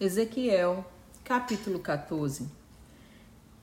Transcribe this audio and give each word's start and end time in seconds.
Ezequiel, 0.00 0.82
capítulo 1.22 1.78
14. 1.78 2.48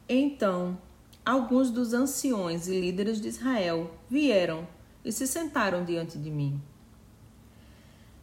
Então, 0.07 0.77
alguns 1.25 1.71
dos 1.71 1.95
anciões 1.95 2.67
e 2.67 2.79
líderes 2.79 3.19
de 3.19 3.29
Israel 3.29 3.89
vieram 4.07 4.67
e 5.03 5.11
se 5.11 5.25
sentaram 5.25 5.83
diante 5.83 6.15
de 6.15 6.29
mim. 6.29 6.61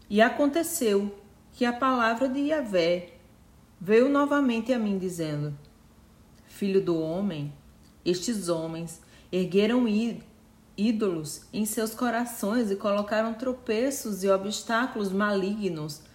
E 0.09 0.23
aconteceu 0.23 1.13
que 1.55 1.65
a 1.65 1.73
palavra 1.73 2.29
de 2.29 2.39
Yahvé 2.39 3.15
veio 3.81 4.09
novamente 4.09 4.73
a 4.73 4.79
mim, 4.79 4.97
dizendo: 4.97 5.53
Filho 6.47 6.81
do 6.81 6.97
homem, 6.97 7.53
estes 8.05 8.49
homens 8.49 9.01
ergueram 9.33 9.87
ídolos 10.77 11.47
em 11.53 11.67
seus 11.67 11.93
corações 11.97 12.71
e 12.71 12.77
colocaram 12.77 13.35
tropeços 13.35 14.23
e 14.23 14.31
obstáculos 14.31 15.11
malignos 15.11 16.14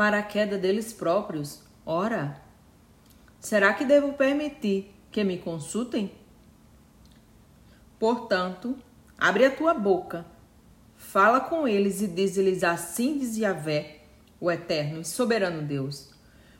para 0.00 0.20
a 0.20 0.22
queda 0.22 0.56
deles 0.56 0.94
próprios. 0.94 1.60
Ora, 1.84 2.40
será 3.38 3.74
que 3.74 3.84
devo 3.84 4.14
permitir 4.14 4.90
que 5.10 5.22
me 5.22 5.36
consultem? 5.36 6.10
Portanto, 7.98 8.78
abre 9.18 9.44
a 9.44 9.50
tua 9.54 9.74
boca, 9.74 10.24
fala 10.96 11.38
com 11.38 11.68
eles 11.68 12.00
e 12.00 12.06
diz-lhes 12.06 12.64
assim 12.64 13.18
diz 13.18 13.36
Yahvé, 13.36 13.98
o 14.40 14.50
eterno 14.50 15.02
e 15.02 15.04
soberano 15.04 15.60
Deus. 15.60 16.08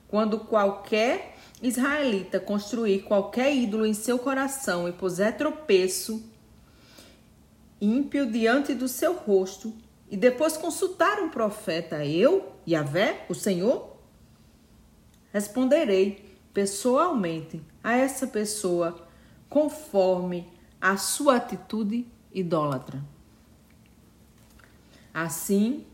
Quando 0.07 0.41
qualquer 0.41 1.35
israelita 1.63 2.39
construir 2.39 3.05
qualquer 3.05 3.57
ídolo 3.57 3.87
em 3.87 3.95
seu 3.95 4.19
coração 4.19 4.87
e 4.87 4.93
puser 4.93 5.39
tropeço 5.39 6.23
ímpio 7.81 8.31
diante 8.31 8.75
do 8.75 8.87
seu 8.87 9.15
rosto, 9.15 9.73
e 10.11 10.17
depois 10.17 10.57
consultar 10.57 11.21
um 11.21 11.29
profeta, 11.31 12.05
eu, 12.05 12.53
Yahvé, 12.69 13.25
o 13.29 13.35
Senhor? 13.35 13.97
Responderei 15.33 16.37
pessoalmente 16.53 17.63
a 17.83 17.95
essa 17.95 18.27
pessoa 18.27 19.07
conforme 19.49 20.53
a 20.81 20.97
sua 20.97 21.37
atitude 21.37 22.07
idólatra. 22.33 23.01
Assim, 25.15 25.87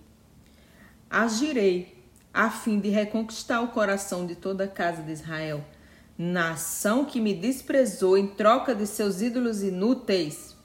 agirei 1.11 2.03
a 2.33 2.51
fim 2.51 2.81
de 2.81 2.89
reconquistar 2.89 3.63
o 3.63 3.69
coração 3.69 4.27
de 4.27 4.35
toda 4.35 4.65
a 4.65 4.69
casa 4.69 5.03
de 5.03 5.13
Israel, 5.13 5.63
nação 6.17 7.05
que 7.05 7.21
me 7.21 7.35
desprezou 7.35 8.17
em 8.17 8.27
troca 8.27 8.75
de 8.75 8.87
seus 8.87 9.21
ídolos 9.21 9.63
inúteis. 9.63 10.57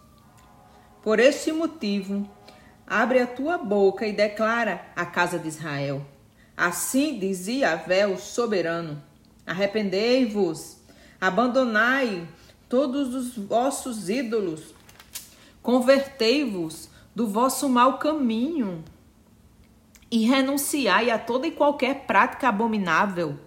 Por 1.01 1.19
este 1.19 1.51
motivo, 1.51 2.29
Abre 2.93 3.19
a 3.19 3.25
tua 3.25 3.57
boca 3.57 4.05
e 4.05 4.11
declara 4.11 4.85
à 4.93 5.05
casa 5.05 5.39
de 5.39 5.47
Israel. 5.47 6.05
Assim 6.57 7.17
dizia 7.17 7.71
Avé, 7.71 8.05
o 8.05 8.17
soberano: 8.17 9.01
Arrependei-vos, 9.47 10.75
abandonai 11.21 12.27
todos 12.67 13.15
os 13.15 13.37
vossos 13.37 14.09
ídolos, 14.09 14.75
convertei-vos 15.63 16.89
do 17.15 17.29
vosso 17.29 17.69
mau 17.69 17.97
caminho 17.97 18.83
e 20.11 20.25
renunciai 20.25 21.09
a 21.11 21.17
toda 21.17 21.47
e 21.47 21.51
qualquer 21.51 22.01
prática 22.05 22.49
abominável 22.49 23.39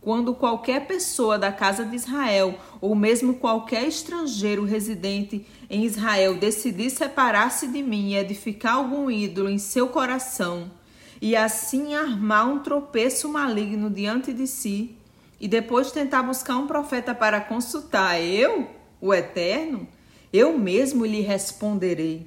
quando 0.00 0.34
qualquer 0.34 0.86
pessoa 0.86 1.38
da 1.38 1.52
casa 1.52 1.84
de 1.84 1.94
Israel, 1.94 2.58
ou 2.80 2.94
mesmo 2.94 3.34
qualquer 3.34 3.86
estrangeiro 3.86 4.64
residente 4.64 5.46
em 5.68 5.84
Israel, 5.84 6.36
decidir 6.36 6.90
separar-se 6.90 7.66
de 7.66 7.82
mim 7.82 8.10
e 8.10 8.16
edificar 8.16 8.76
algum 8.76 9.10
ídolo 9.10 9.50
em 9.50 9.58
seu 9.58 9.88
coração, 9.88 10.70
e 11.20 11.36
assim 11.36 11.94
armar 11.94 12.48
um 12.48 12.60
tropeço 12.60 13.28
maligno 13.28 13.90
diante 13.90 14.32
de 14.32 14.46
si, 14.46 14.96
e 15.38 15.46
depois 15.46 15.92
tentar 15.92 16.22
buscar 16.22 16.56
um 16.56 16.66
profeta 16.66 17.14
para 17.14 17.40
consultar 17.40 18.20
eu, 18.20 18.68
o 19.00 19.12
Eterno, 19.12 19.86
eu 20.32 20.58
mesmo 20.58 21.04
lhe 21.04 21.20
responderei. 21.20 22.26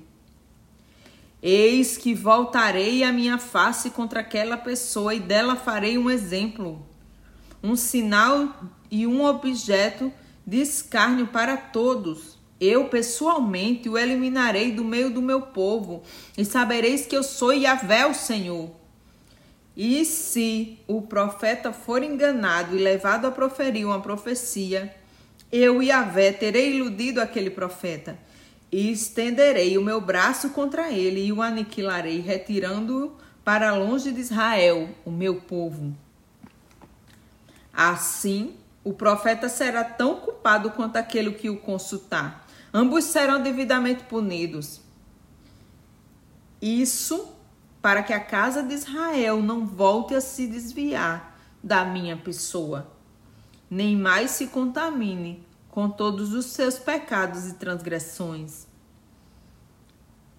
Eis 1.42 1.98
que 1.98 2.14
voltarei 2.14 3.04
a 3.04 3.12
minha 3.12 3.38
face 3.38 3.90
contra 3.90 4.22
aquela 4.22 4.58
pessoa 4.58 5.14
e 5.14 5.20
dela 5.20 5.56
farei 5.56 5.98
um 5.98 6.10
exemplo 6.10 6.93
um 7.64 7.78
sinal 7.78 8.54
e 8.92 9.08
um 9.08 9.24
objeto 9.24 10.12
de 10.46 10.58
escárnio 10.58 11.28
para 11.28 11.56
todos. 11.56 12.38
Eu 12.60 12.90
pessoalmente 12.90 13.88
o 13.88 13.98
eliminarei 13.98 14.72
do 14.72 14.84
meio 14.84 15.10
do 15.10 15.22
meu 15.22 15.42
povo, 15.42 16.04
e 16.38 16.44
sabereis 16.44 17.06
que 17.06 17.16
eu 17.16 17.24
sou 17.24 17.54
Yahvé, 17.54 18.06
o 18.06 18.14
Senhor. 18.14 18.70
E 19.76 20.06
se 20.06 20.78
o 20.88 21.02
profeta 21.02 21.74
for 21.74 22.04
enganado 22.04 22.76
e 22.76 22.80
levado 22.80 23.26
a 23.26 23.32
proferir 23.32 23.86
uma 23.86 24.02
profecia, 24.02 24.94
eu, 25.52 25.82
Yahvé, 25.82 26.32
terei 26.32 26.76
iludido 26.76 27.20
aquele 27.20 27.50
profeta, 27.50 28.18
e 28.72 28.92
estenderei 28.92 29.78
o 29.78 29.84
meu 29.84 30.02
braço 30.02 30.50
contra 30.50 30.92
ele 30.92 31.26
e 31.26 31.34
o 31.34 31.42
aniquilarei, 31.42 32.20
retirando-o 32.20 33.14
para 33.44 33.76
longe 33.76 34.12
de 34.12 34.22
Israel, 34.22 34.90
o 35.06 35.12
meu 35.12 35.36
povo. 35.42 35.94
Assim, 37.74 38.56
o 38.84 38.94
profeta 38.94 39.50
será 39.50 39.84
tão 39.84 40.18
culpado 40.18 40.70
quanto 40.72 40.98
aquele 40.98 41.32
que 41.32 41.50
o 41.50 41.58
consultar. 41.58 42.46
Ambos 42.72 43.06
serão 43.06 43.42
devidamente 43.42 44.04
punidos. 44.04 44.82
Isso 46.62 47.34
para 47.82 48.04
que 48.04 48.14
a 48.14 48.20
casa 48.20 48.64
de 48.64 48.74
Israel 48.74 49.42
não 49.42 49.66
volte 49.66 50.16
a 50.16 50.22
se 50.22 50.48
desviar 50.48 51.38
da 51.62 51.84
minha 51.84 52.16
pessoa, 52.16 52.92
nem 53.70 53.98
mais 53.98 54.32
se 54.32 54.48
contamine 54.48 55.46
com 55.70 55.90
todos 55.90 56.34
os 56.34 56.46
seus 56.46 56.78
pecados 56.78 57.48
e 57.48 57.56
transgressões. 57.56 58.68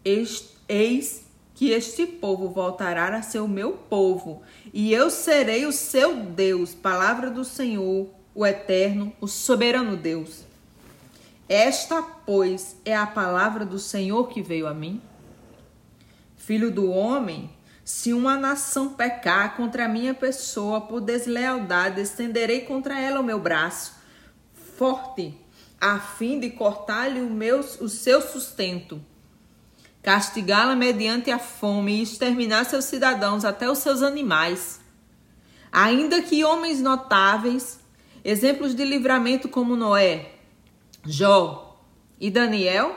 Eis 0.05 1.23
que 1.54 1.70
este 1.70 2.04
povo 2.04 2.48
voltará 2.48 3.16
a 3.16 3.22
ser 3.22 3.38
o 3.38 3.48
meu 3.48 3.72
povo, 3.72 4.42
e 4.72 4.92
eu 4.92 5.09
serei 5.09 5.65
o 5.65 5.72
seu 5.72 6.16
Deus. 6.16 6.75
Palavra 6.75 7.31
do 7.31 7.44
Senhor, 7.44 8.09
o 8.34 8.44
Eterno, 8.44 9.12
o 9.20 9.28
soberano 9.28 9.97
Deus. 9.97 10.44
Esta, 11.48 12.03
pois, 12.03 12.76
é 12.84 12.97
a 12.97 13.06
palavra 13.06 13.65
do 13.65 13.78
Senhor 13.78 14.28
que 14.28 14.42
veio 14.42 14.66
a 14.66 14.75
mim. 14.75 15.00
Filho 16.37 16.70
do 16.72 16.91
homem, 16.91 17.48
se 17.84 18.12
uma 18.12 18.36
nação 18.36 18.94
pecar 18.94 19.56
contra 19.56 19.84
a 19.84 19.88
minha 19.88 20.12
pessoa 20.12 20.81
por 20.81 21.00
deslealdade, 21.00 22.00
estenderei 22.00 22.62
contra 22.62 23.00
ela 23.00 23.21
o 23.21 23.25
meu 23.25 23.38
braço 23.38 23.94
forte, 24.76 25.38
a 25.81 26.00
fim 26.00 26.41
de 26.41 26.50
cortar-lhe 26.50 27.21
o, 27.21 27.60
o 27.81 27.88
seu 27.88 28.21
sustento 28.21 29.00
castigá-la 30.04 30.76
mediante 30.76 31.31
a 31.31 31.38
fome 31.38 31.97
e 31.97 32.03
exterminar 32.03 32.66
seus 32.66 32.84
cidadãos 32.84 33.42
até 33.42 33.70
os 33.70 33.78
seus 33.78 34.03
animais. 34.03 34.78
Ainda 35.72 36.20
que 36.20 36.44
homens 36.44 36.81
notáveis, 36.82 37.81
exemplos 38.22 38.75
de 38.75 38.84
livramento 38.84 39.48
como 39.48 39.75
Noé, 39.75 40.34
Jó 41.03 41.81
e 42.20 42.31
Daniel, 42.31 42.94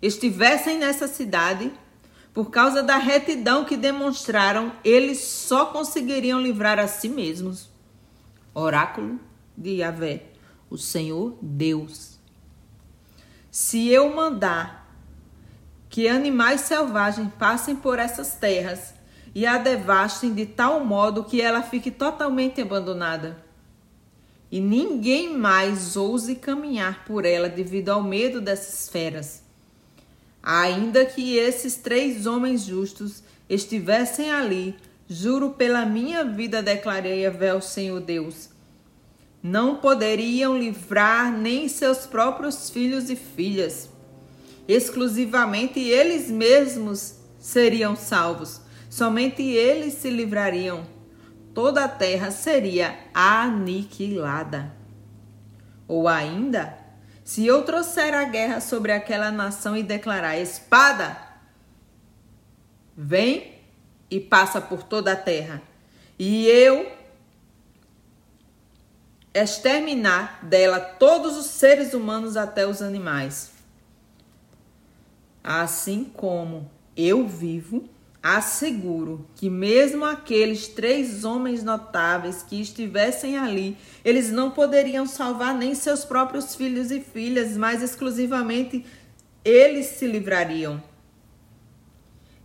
estivessem 0.00 0.78
nessa 0.78 1.06
cidade, 1.06 1.70
por 2.32 2.50
causa 2.50 2.82
da 2.82 2.96
retidão 2.96 3.66
que 3.66 3.76
demonstraram, 3.76 4.72
eles 4.82 5.18
só 5.18 5.66
conseguiriam 5.66 6.40
livrar 6.40 6.78
a 6.78 6.88
si 6.88 7.10
mesmos. 7.10 7.68
Oráculo 8.54 9.20
de 9.54 9.76
Yahvé, 9.76 10.22
o 10.70 10.78
Senhor 10.78 11.36
Deus. 11.42 12.18
Se 13.50 13.88
eu 13.88 14.14
mandar 14.14 14.87
que 15.98 16.06
animais 16.06 16.60
selvagens 16.60 17.28
passem 17.36 17.74
por 17.74 17.98
essas 17.98 18.34
terras 18.34 18.94
e 19.34 19.44
a 19.44 19.58
devastem 19.58 20.32
de 20.32 20.46
tal 20.46 20.84
modo 20.84 21.24
que 21.24 21.42
ela 21.42 21.60
fique 21.60 21.90
totalmente 21.90 22.60
abandonada. 22.60 23.36
E 24.48 24.60
ninguém 24.60 25.36
mais 25.36 25.96
ouse 25.96 26.36
caminhar 26.36 27.04
por 27.04 27.24
ela 27.24 27.48
devido 27.48 27.88
ao 27.88 28.00
medo 28.00 28.40
dessas 28.40 28.88
feras. 28.88 29.42
Ainda 30.40 31.04
que 31.04 31.36
esses 31.36 31.74
três 31.74 32.26
homens 32.26 32.62
justos 32.62 33.24
estivessem 33.50 34.30
ali, 34.30 34.76
juro 35.08 35.50
pela 35.50 35.84
minha 35.84 36.22
vida, 36.22 36.62
declarei 36.62 37.26
a 37.26 37.30
véu 37.30 37.60
Senhor 37.60 38.00
Deus. 38.00 38.50
Não 39.42 39.74
poderiam 39.74 40.56
livrar 40.56 41.32
nem 41.32 41.66
seus 41.66 42.06
próprios 42.06 42.70
filhos 42.70 43.10
e 43.10 43.16
filhas 43.16 43.88
exclusivamente 44.68 45.80
eles 45.80 46.30
mesmos 46.30 47.14
seriam 47.38 47.96
salvos, 47.96 48.60
somente 48.90 49.42
eles 49.42 49.94
se 49.94 50.10
livrariam. 50.10 50.86
Toda 51.54 51.84
a 51.84 51.88
terra 51.88 52.30
seria 52.30 52.98
aniquilada. 53.14 54.76
Ou 55.88 56.06
ainda, 56.06 56.78
se 57.24 57.46
eu 57.46 57.62
trouxer 57.62 58.14
a 58.14 58.24
guerra 58.24 58.60
sobre 58.60 58.92
aquela 58.92 59.30
nação 59.30 59.74
e 59.74 59.82
declarar 59.82 60.38
espada, 60.38 61.16
vem 62.94 63.54
e 64.10 64.20
passa 64.20 64.60
por 64.60 64.82
toda 64.82 65.12
a 65.12 65.16
terra, 65.16 65.62
e 66.18 66.46
eu 66.46 66.90
exterminar 69.32 70.44
dela 70.44 70.80
todos 70.80 71.36
os 71.36 71.46
seres 71.46 71.94
humanos 71.94 72.36
até 72.36 72.66
os 72.66 72.82
animais. 72.82 73.57
Assim 75.50 76.04
como 76.04 76.70
eu 76.94 77.26
vivo, 77.26 77.88
asseguro 78.22 79.26
que 79.34 79.48
mesmo 79.48 80.04
aqueles 80.04 80.68
três 80.68 81.24
homens 81.24 81.64
notáveis 81.64 82.42
que 82.42 82.60
estivessem 82.60 83.38
ali, 83.38 83.74
eles 84.04 84.30
não 84.30 84.50
poderiam 84.50 85.06
salvar 85.06 85.54
nem 85.54 85.74
seus 85.74 86.04
próprios 86.04 86.54
filhos 86.54 86.90
e 86.90 87.00
filhas, 87.00 87.56
mas 87.56 87.82
exclusivamente 87.82 88.84
eles 89.42 89.86
se 89.86 90.06
livrariam. 90.06 90.82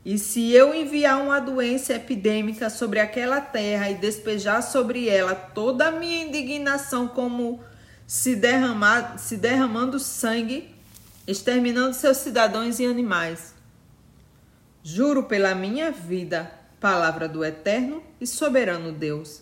E 0.05 0.17
se 0.17 0.53
eu 0.53 0.73
enviar 0.73 1.21
uma 1.21 1.41
doença 1.41 1.95
epidêmica 1.95 2.69
sobre 2.69 3.01
aquela 3.01 3.41
terra 3.41 3.89
e 3.89 3.95
despejar 3.95 4.63
sobre 4.63 5.09
ela 5.09 5.35
toda 5.35 5.89
a 5.89 5.91
minha 5.91 6.23
indignação 6.23 7.09
como 7.09 7.59
se, 8.07 8.33
derramar, 8.33 9.17
se 9.17 9.35
derramando 9.35 10.00
sangue, 10.00 10.72
exterminando 11.25 11.95
seus 11.95 12.17
cidadãos 12.17 12.79
e 12.79 12.85
animais. 12.85 13.53
Juro 14.83 15.23
pela 15.23 15.55
minha 15.55 15.91
vida, 15.91 16.51
palavra 16.79 17.27
do 17.27 17.43
eterno 17.43 18.03
e 18.19 18.27
soberano 18.27 18.91
Deus. 18.91 19.41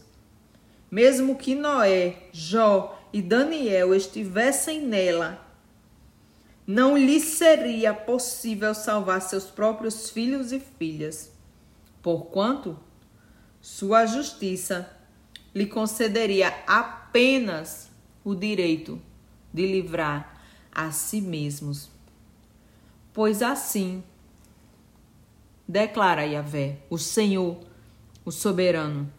Mesmo 0.90 1.36
que 1.36 1.56
Noé, 1.56 2.18
Jó 2.32 3.00
e 3.12 3.22
Daniel 3.22 3.96
estivessem 3.96 4.82
nela, 4.82 5.48
não 6.68 6.96
lhe 6.96 7.20
seria 7.20 7.94
possível 7.94 8.76
salvar 8.76 9.22
seus 9.22 9.46
próprios 9.46 10.10
filhos 10.12 10.52
e 10.52 10.60
filhas, 10.60 11.32
porquanto 12.02 12.80
sua 13.60 14.06
justiça 14.06 14.90
lhe 15.54 15.66
concederia 15.66 16.54
apenas 16.68 17.90
o 18.24 18.36
direito 18.36 19.02
de 19.52 19.66
livrar 19.66 20.31
a 20.72 20.92
si 20.92 21.22
mesmos. 21.22 21.90
Pois 23.14 23.42
assim 23.42 24.04
declara 25.68 26.26
Yahvé, 26.26 26.80
o 26.90 26.98
Senhor, 26.98 27.58
o 28.26 28.32
soberano 28.32 29.12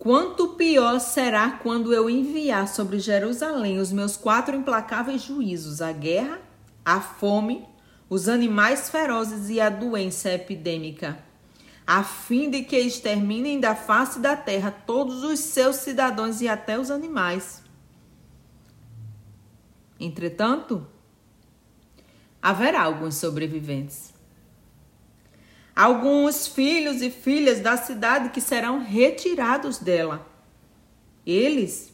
Quanto 0.00 0.48
pior 0.54 0.98
será 0.98 1.50
quando 1.62 1.92
eu 1.92 2.08
enviar 2.08 2.66
sobre 2.66 2.98
Jerusalém 2.98 3.78
os 3.78 3.92
meus 3.92 4.16
quatro 4.16 4.56
implacáveis 4.56 5.20
juízos: 5.20 5.82
a 5.82 5.92
guerra, 5.92 6.40
a 6.82 7.02
fome, 7.02 7.68
os 8.08 8.26
animais 8.26 8.88
ferozes 8.88 9.50
e 9.50 9.60
a 9.60 9.68
doença 9.68 10.32
epidêmica, 10.32 11.18
a 11.86 12.02
fim 12.02 12.48
de 12.48 12.62
que 12.62 12.78
exterminem 12.78 13.60
da 13.60 13.74
face 13.74 14.18
da 14.20 14.34
terra 14.34 14.70
todos 14.70 15.22
os 15.22 15.38
seus 15.38 15.76
cidadãos 15.76 16.40
e 16.40 16.48
até 16.48 16.78
os 16.78 16.90
animais. 16.90 17.62
Entretanto, 20.00 20.84
haverá 22.42 22.82
alguns 22.82 23.16
sobreviventes 23.16 24.18
alguns 25.80 26.46
filhos 26.46 27.00
e 27.00 27.10
filhas 27.10 27.60
da 27.60 27.74
cidade 27.74 28.28
que 28.28 28.40
serão 28.40 28.80
retirados 28.80 29.78
dela. 29.78 30.26
Eles 31.24 31.90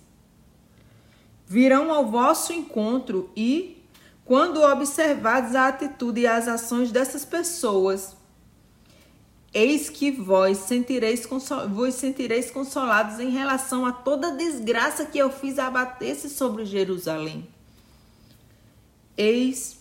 virão 1.47 1.93
ao 1.93 2.11
vosso 2.11 2.53
encontro 2.53 3.31
e, 3.37 3.81
quando 4.25 4.61
observados 4.61 5.55
a 5.55 5.69
atitude 5.69 6.23
e 6.23 6.27
as 6.27 6.49
ações 6.49 6.91
dessas 6.91 7.25
pessoas, 7.25 8.17
eis 9.55 9.89
que 9.89 10.11
vós 10.11 10.59
sentireis, 10.59 11.25
vos 11.71 11.95
sentireis 11.95 12.51
consolados 12.51 13.21
em 13.21 13.31
relação 13.31 13.87
a 13.87 13.93
toda 13.93 14.33
desgraça 14.33 15.07
que 15.07 15.19
eu 15.19 15.31
fiz 15.31 15.61
abater-se 15.61 16.29
sobre 16.29 16.65
Jerusalém. 16.65 17.47
Eis 19.17 19.81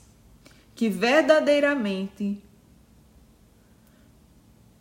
que 0.73 0.89
verdadeiramente 0.89 2.41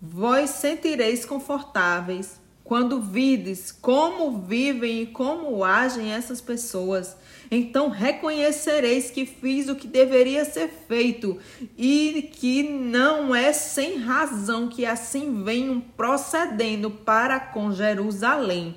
Vós 0.06 0.50
sentireis 0.50 1.24
confortáveis 1.24 2.38
quando 2.62 3.00
vides 3.00 3.72
como 3.72 4.38
vivem 4.38 5.00
e 5.02 5.06
como 5.06 5.64
agem 5.64 6.12
essas 6.12 6.42
pessoas. 6.42 7.16
Então 7.50 7.88
reconhecereis 7.88 9.10
que 9.10 9.24
fiz 9.24 9.66
o 9.66 9.74
que 9.74 9.86
deveria 9.86 10.44
ser 10.44 10.68
feito 10.86 11.38
e 11.78 12.30
que 12.34 12.62
não 12.62 13.34
é 13.34 13.50
sem 13.54 13.96
razão 13.96 14.68
que 14.68 14.84
assim 14.84 15.42
venham 15.42 15.80
procedendo 15.80 16.90
para 16.90 17.40
com 17.40 17.72
Jerusalém. 17.72 18.74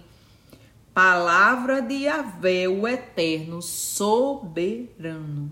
Palavra 0.94 1.82
de 1.82 2.06
Yahvé, 2.06 2.70
o 2.70 2.88
Eterno, 2.88 3.62
soberano. 3.62 5.52